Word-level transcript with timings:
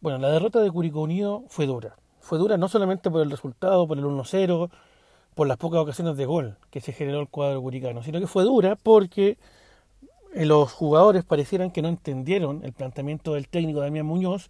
Bueno, 0.00 0.16
la 0.16 0.30
derrota 0.30 0.60
de 0.60 0.70
Curicó 0.70 1.02
Unido 1.02 1.44
fue 1.48 1.66
dura. 1.66 1.94
Fue 2.20 2.38
dura 2.38 2.56
no 2.56 2.68
solamente 2.68 3.10
por 3.10 3.20
el 3.20 3.30
resultado, 3.30 3.86
por 3.86 3.98
el 3.98 4.04
1-0, 4.04 4.70
por 5.34 5.46
las 5.46 5.58
pocas 5.58 5.80
ocasiones 5.80 6.16
de 6.16 6.24
gol 6.24 6.56
que 6.70 6.80
se 6.80 6.94
generó 6.94 7.20
el 7.20 7.28
cuadro 7.28 7.60
curicano, 7.60 8.02
sino 8.02 8.18
que 8.18 8.26
fue 8.26 8.44
dura 8.44 8.76
porque 8.76 9.36
eh, 10.32 10.46
los 10.46 10.72
jugadores 10.72 11.22
parecieran 11.24 11.70
que 11.70 11.82
no 11.82 11.88
entendieron 11.88 12.62
el 12.64 12.72
planteamiento 12.72 13.34
del 13.34 13.48
técnico 13.48 13.80
Damián 13.80 14.06
Muñoz, 14.06 14.48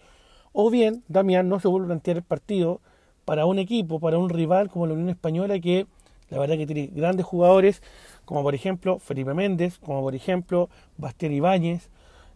o 0.52 0.70
bien 0.70 1.02
Damián 1.08 1.48
no 1.48 1.58
se 1.58 1.66
vuelve 1.66 1.86
a 1.86 1.88
plantear 1.88 2.18
el 2.18 2.22
partido 2.22 2.80
para 3.24 3.44
un 3.44 3.58
equipo, 3.58 3.98
para 3.98 4.18
un 4.18 4.28
rival 4.28 4.70
como 4.70 4.86
la 4.86 4.94
Unión 4.94 5.08
Española, 5.08 5.58
que 5.58 5.88
la 6.28 6.38
verdad 6.38 6.58
que 6.58 6.66
tiene 6.66 6.90
grandes 6.94 7.26
jugadores, 7.26 7.82
como 8.24 8.44
por 8.44 8.54
ejemplo 8.54 9.00
Felipe 9.00 9.34
Méndez, 9.34 9.80
como 9.80 10.00
por 10.00 10.14
ejemplo 10.14 10.68
Bastián 10.96 11.32
Ibáñez, 11.32 11.88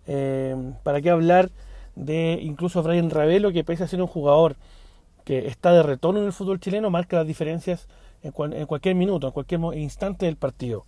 eh, 0.09 0.73
para 0.83 1.01
qué 1.01 1.11
hablar 1.11 1.51
de 1.96 2.38
incluso 2.42 2.82
Brian 2.82 3.11
Ravelo, 3.11 3.52
que 3.52 3.64
pese 3.64 3.84
a 3.84 3.89
ser 3.89 4.00
un 4.00 4.08
jugador 4.08 4.57
que 5.25 5.46
está 5.46 5.72
de 5.72 5.82
retorno 5.82 6.21
en 6.21 6.26
el 6.26 6.32
fútbol 6.32 6.61
chileno, 6.61 6.90
marca 6.90 7.16
las 7.16 7.26
diferencias 7.26 7.89
en, 8.22 8.32
cualquier 8.32 8.94
minuto, 8.94 9.26
en 9.26 9.32
cualquier 9.32 9.61
instante 9.75 10.26
del 10.26 10.36
partido. 10.36 10.85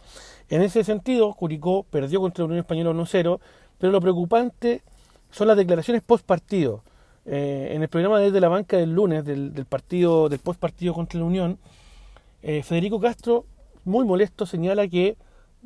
En 0.48 0.62
ese 0.62 0.84
sentido, 0.84 1.33
Curicó 1.34 1.84
perdió 1.84 2.20
contra 2.20 2.42
la 2.42 2.47
Unión 2.47 2.61
Española 2.61 2.91
1-0, 2.91 3.41
pero 3.78 3.92
lo 3.92 4.00
preocupante 4.00 4.83
son 5.30 5.48
las 5.48 5.56
declaraciones 5.56 6.02
post 6.02 6.24
partido. 6.24 6.83
Eh, 7.27 7.73
en 7.73 7.83
el 7.83 7.88
programa 7.88 8.20
desde 8.20 8.41
la 8.41 8.48
banca 8.48 8.77
del 8.77 8.92
lunes 8.92 9.25
del, 9.25 9.52
partido, 9.69 10.28
del 10.28 10.38
post 10.38 10.61
partido 10.61 10.95
contra 10.95 11.19
la 11.19 11.27
Unión, 11.27 11.59
eh, 12.42 12.62
Federico 12.62 13.00
Castro, 13.00 13.45
muy 13.84 14.05
molesto, 14.05 14.47
señala 14.47 14.86
que 14.88 15.16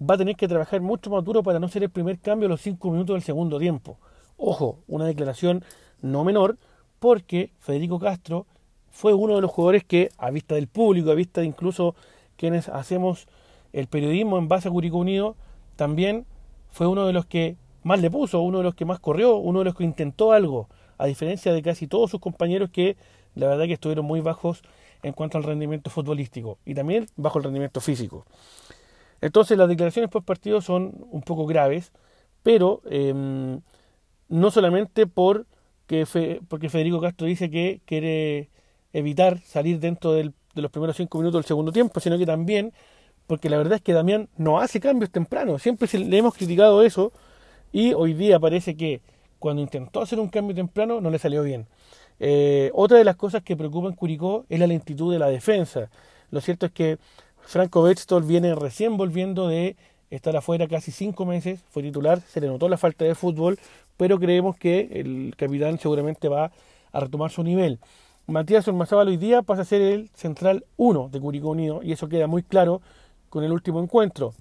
va 0.01 0.15
a 0.15 0.19
tener 0.19 0.37
que 0.37 0.49
trabajar 0.49 0.81
mucho 0.81 1.11
más 1.11 1.23
duro 1.25 1.43
para 1.43 1.59
no 1.59 1.69
ser 1.69 1.83
el 1.83 1.91
primer 1.91 2.19
cambio 2.19 2.47
a 2.47 2.51
los 2.51 2.61
cinco 2.61 2.91
minutos 2.91 3.15
del 3.15 3.23
segundo 3.23 3.59
tiempo. 3.59 3.99
Ojo, 4.43 4.79
una 4.89 5.05
declaración 5.05 5.63
no 6.01 6.25
menor, 6.25 6.57
porque 6.99 7.53
Federico 7.59 7.99
Castro 7.99 8.47
fue 8.91 9.13
uno 9.13 9.37
de 9.37 9.43
los 9.43 9.51
jugadores 9.51 9.85
que, 9.85 10.09
a 10.17 10.31
vista 10.31 10.55
del 10.55 10.67
público, 10.67 11.11
a 11.11 11.15
vista 11.15 11.43
de 11.43 11.47
incluso 11.47 11.95
quienes 12.37 12.71
hacemos 12.71 13.29
el 13.75 13.87
periodismo 13.87 14.39
en 14.39 14.49
base 14.49 14.69
a 14.69 14.71
Curicó 14.71 14.97
Unido, 14.97 15.37
también 15.77 16.25
fue 16.71 16.87
uno 16.87 17.07
de 17.07 17.13
los 17.13 17.27
que 17.27 17.57
más 17.83 18.01
le 18.01 18.11
puso, 18.11 18.41
uno 18.41 18.59
de 18.59 18.65
los 18.65 18.75
que 18.75 18.87
más 18.87 18.99
corrió, 18.99 19.37
uno 19.37 19.59
de 19.59 19.67
los 19.67 19.75
que 19.75 19.85
intentó 19.85 20.33
algo, 20.33 20.71
a 20.97 21.05
diferencia 21.05 21.53
de 21.53 21.61
casi 21.61 21.87
todos 21.87 22.11
sus 22.11 22.21
compañeros 22.21 22.71
que 22.71 22.97
la 23.35 23.47
verdad 23.47 23.67
que 23.67 23.75
estuvieron 23.75 24.07
muy 24.07 24.21
bajos 24.23 24.63
en 25.03 25.13
cuanto 25.13 25.37
al 25.37 25.45
rendimiento 25.45 25.91
futbolístico 25.91 26.57
y 26.65 26.75
también 26.75 27.07
bajo 27.17 27.39
el 27.39 27.45
rendimiento 27.45 27.83
físico. 27.83 28.25
Entonces 29.21 29.59
las 29.59 29.69
declaraciones 29.69 30.11
post 30.11 30.27
partido 30.27 30.63
son 30.63 30.95
un 31.11 31.21
poco 31.21 31.45
graves, 31.45 31.93
pero 32.43 32.81
em, 32.87 33.61
no 34.31 34.51
solamente 34.51 35.07
por 35.07 35.47
que 35.87 36.07
porque 36.49 36.71
Federico 36.71 37.01
Castro 37.01 37.27
dice 37.27 37.51
que 37.51 37.83
quiere 37.85 38.49
evitar 38.93 39.41
salir 39.41 39.81
dentro 39.81 40.13
de 40.13 40.33
los 40.55 40.71
primeros 40.71 40.97
cinco 40.97 41.19
minutos 41.19 41.41
del 41.41 41.49
segundo 41.49 41.73
tiempo, 41.73 42.01
sino 42.01 42.17
que 42.17 42.25
también 42.25 42.73
porque 43.27 43.51
la 43.51 43.59
verdad 43.59 43.75
es 43.75 43.83
que 43.83 43.93
Damián 43.93 44.29
no 44.37 44.61
hace 44.61 44.81
cambios 44.81 45.11
temprano, 45.11 45.59
siempre 45.59 45.87
le 45.99 46.19
hemos 46.19 46.35
criticado 46.35 46.83
eso 46.83 47.13
y 47.73 47.93
hoy 47.93 48.15
día 48.15 48.41
parece 48.41 48.77
que 48.77 49.03
cuando 49.39 49.63
intentó 49.63 50.01
hacer 50.01 50.19
un 50.21 50.29
cambio 50.29 50.55
temprano 50.55 51.01
no 51.01 51.11
le 51.11 51.19
salió 51.19 51.43
bien. 51.43 51.67
Eh, 52.21 52.71
otra 52.75 52.99
de 52.99 53.05
las 53.05 53.17
cosas 53.17 53.43
que 53.43 53.57
preocupa 53.57 53.89
en 53.89 53.95
Curicó 53.95 54.45
es 54.49 54.61
la 54.61 54.67
lentitud 54.67 55.13
de 55.13 55.19
la 55.19 55.29
defensa. 55.29 55.91
Lo 56.31 56.41
cierto 56.41 56.67
es 56.67 56.73
que 56.73 56.99
Franco 57.41 57.83
Betstol 57.83 58.23
viene 58.23 58.55
recién 58.55 58.97
volviendo 58.97 59.49
de 59.49 59.77
estar 60.11 60.37
afuera 60.37 60.67
casi 60.67 60.91
cinco 60.91 61.25
meses, 61.25 61.61
fue 61.71 61.83
titular, 61.83 62.21
se 62.21 62.41
le 62.41 62.49
notó 62.49 62.69
la 62.69 62.77
falta 62.77 63.05
de 63.05 63.15
fútbol, 63.15 63.59
pero 63.97 64.19
creemos 64.19 64.57
que 64.57 64.89
el 64.93 65.35
capitán 65.37 65.79
seguramente 65.79 66.29
va 66.29 66.53
a 66.93 67.01
retomar 67.01 67.31
su 67.31 67.43
nivel. 67.43 67.79
Matías 68.27 68.67
Ormazábal 68.69 69.09
hoy 69.09 69.17
día 69.17 69.43
pasa 69.43 69.63
a 69.63 69.65
ser 69.65 69.81
el 69.83 70.11
central 70.15 70.65
1 70.77 71.09
de 71.11 71.21
Curicó 71.21 71.51
Unido 71.51 71.83
y 71.83 71.93
eso 71.93 72.09
queda 72.09 72.27
muy 72.27 72.43
claro 72.43 72.81
con 73.29 73.45
el 73.45 73.53
último 73.53 73.83
encuentro. 73.83 74.35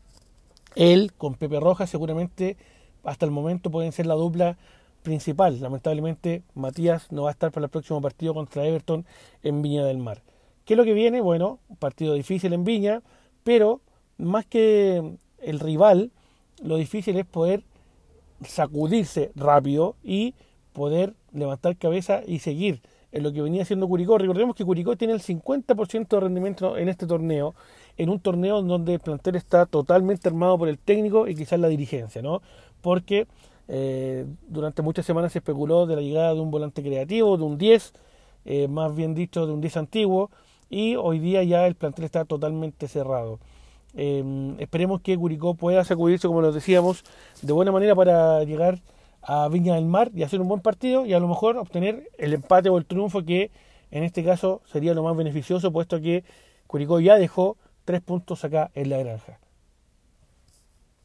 Él 0.76 1.12
con 1.18 1.36
Pepe 1.36 1.60
Rojas 1.60 1.90
seguramente 1.90 2.58
hasta 3.04 3.26
el 3.26 3.32
momento 3.32 3.72
pueden 3.72 3.92
ser 3.92 4.06
la 4.06 4.14
dupla 4.16 4.58
principal. 5.02 5.60
Lamentablemente 5.60 6.44
Matías 6.54 7.12
no 7.12 7.24
va 7.24 7.30
a 7.30 7.32
estar 7.32 7.52
para 7.52 7.66
el 7.66 7.72
próximo 7.72 8.02
partido 8.02 8.34
contra 8.34 8.66
Everton 8.66 9.06
en 9.44 9.62
Viña 9.62 9.86
del 9.86 9.98
Mar. 9.98 10.22
¿Qué 10.66 10.74
es 10.74 10.78
lo 10.78 10.84
que 10.84 10.94
viene? 10.94 11.22
Bueno, 11.22 11.60
un 11.68 11.78
partido 11.78 12.14
difícil 12.14 12.54
en 12.54 12.64
Viña, 12.64 13.02
pero 13.44 13.82
más 14.18 14.46
que 14.46 15.18
el 15.42 15.60
rival, 15.60 16.12
lo 16.64 16.78
difícil 16.78 17.18
es 17.18 17.26
poder 17.26 17.64
sacudirse 18.46 19.32
rápido 19.36 19.96
y 20.04 20.34
poder 20.74 21.14
levantar 21.34 21.78
cabeza 21.78 22.22
y 22.26 22.40
seguir 22.40 22.82
en 23.12 23.24
lo 23.24 23.34
que 23.34 23.42
venía 23.42 23.64
haciendo 23.64 23.88
Curicó. 23.88 24.18
Recordemos 24.18 24.56
que 24.56 24.66
Curicó 24.66 24.96
tiene 24.96 25.14
el 25.14 25.22
50% 25.22 26.08
de 26.08 26.20
rendimiento 26.20 26.78
en 26.78 26.90
este 26.90 27.08
torneo, 27.08 27.56
en 27.98 28.10
un 28.10 28.20
torneo 28.20 28.62
donde 28.62 28.94
el 28.96 29.00
plantel 29.00 29.36
está 29.36 29.66
totalmente 29.66 30.28
armado 30.28 30.58
por 30.58 30.70
el 30.70 30.78
técnico 30.78 31.28
y 31.28 31.36
quizás 31.36 31.60
la 31.60 31.68
dirigencia, 31.68 32.22
¿no? 32.22 32.42
Porque 32.82 33.28
eh, 33.68 34.26
durante 34.48 34.82
muchas 34.82 35.06
semanas 35.06 35.32
se 35.32 35.40
especuló 35.40 35.86
de 35.86 35.96
la 35.96 36.02
llegada 36.02 36.34
de 36.34 36.40
un 36.40 36.52
volante 36.52 36.82
creativo, 36.82 37.38
de 37.38 37.44
un 37.44 37.58
10, 37.58 37.94
eh, 38.46 38.68
más 38.68 38.96
bien 38.96 39.16
dicho, 39.16 39.46
de 39.46 39.54
un 39.54 39.62
10 39.62 39.78
antiguo, 39.78 40.32
y 40.70 40.96
hoy 40.96 41.20
día 41.20 41.44
ya 41.44 41.66
el 41.68 41.76
plantel 41.76 42.06
está 42.06 42.26
totalmente 42.26 42.88
cerrado. 42.88 43.40
Eh, 43.96 44.56
esperemos 44.60 45.02
que 45.02 45.18
Curicó 45.18 45.56
pueda 45.56 45.84
sacudirse, 45.84 46.28
como 46.28 46.42
lo 46.42 46.52
decíamos, 46.52 47.04
de 47.42 47.54
buena 47.54 47.72
manera 47.72 47.96
para 47.96 48.44
llegar 48.44 48.80
a 49.22 49.48
Viña 49.50 49.76
del 49.76 49.86
Mar 49.86 50.12
y 50.14 50.24
hacer 50.24 50.42
un 50.42 50.48
buen 50.48 50.62
partido 50.62 51.06
y 51.06 51.14
a 51.14 51.20
lo 51.20 51.28
mejor 51.28 51.58
obtener 51.58 52.10
el 52.18 52.34
empate 52.34 52.70
o 52.70 52.78
el 52.78 52.86
triunfo 52.86 53.24
que 53.24 53.52
en 53.92 54.04
este 54.04 54.24
caso 54.24 54.62
sería 54.72 54.94
lo 54.94 55.04
más 55.04 55.16
beneficioso, 55.16 55.72
puesto 55.72 56.00
que 56.00 56.24
Curicó 56.68 57.00
ya 57.00 57.16
dejó 57.16 57.58
tres 57.86 58.02
puntos 58.02 58.46
acá 58.46 58.70
en 58.76 58.90
la 58.90 58.98
granja. 58.98 59.40